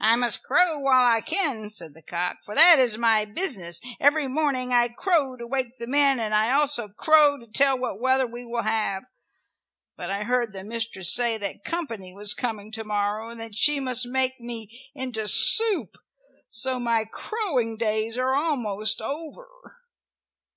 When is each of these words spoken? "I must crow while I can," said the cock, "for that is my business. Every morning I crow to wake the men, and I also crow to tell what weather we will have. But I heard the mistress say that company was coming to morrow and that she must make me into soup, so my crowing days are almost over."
"I 0.00 0.16
must 0.16 0.42
crow 0.42 0.80
while 0.80 1.04
I 1.06 1.20
can," 1.20 1.70
said 1.70 1.94
the 1.94 2.02
cock, 2.02 2.38
"for 2.44 2.52
that 2.56 2.80
is 2.80 2.98
my 2.98 3.24
business. 3.24 3.80
Every 4.00 4.26
morning 4.26 4.72
I 4.72 4.88
crow 4.88 5.36
to 5.36 5.46
wake 5.46 5.78
the 5.78 5.86
men, 5.86 6.18
and 6.18 6.34
I 6.34 6.50
also 6.50 6.88
crow 6.88 7.38
to 7.38 7.46
tell 7.46 7.78
what 7.78 8.00
weather 8.00 8.26
we 8.26 8.44
will 8.44 8.64
have. 8.64 9.04
But 9.96 10.10
I 10.10 10.24
heard 10.24 10.52
the 10.52 10.64
mistress 10.64 11.14
say 11.14 11.38
that 11.38 11.62
company 11.62 12.12
was 12.12 12.34
coming 12.34 12.72
to 12.72 12.82
morrow 12.82 13.30
and 13.30 13.38
that 13.40 13.54
she 13.54 13.78
must 13.78 14.04
make 14.04 14.40
me 14.40 14.90
into 14.96 15.28
soup, 15.28 15.96
so 16.48 16.80
my 16.80 17.04
crowing 17.04 17.76
days 17.76 18.18
are 18.18 18.34
almost 18.34 19.00
over." 19.00 19.48